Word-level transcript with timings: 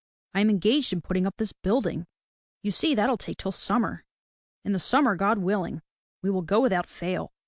I 0.33 0.39
am 0.39 0.49
engaged 0.49 0.91
in 0.93 1.01
putting 1.03 1.27
up 1.27 1.37
this 1.37 1.53
building. 1.53 2.07
You 2.63 2.71
see 2.71 2.95
that'll 2.95 3.19
take 3.19 3.37
till 3.37 3.51
summer. 3.51 4.03
In 4.65 4.71
the 4.71 4.79
summer, 4.79 5.15
God 5.15 5.37
willing, 5.37 5.83
we 6.23 6.31
will 6.31 6.41
go 6.41 6.59
without 6.59 6.87
fail." 6.87 7.31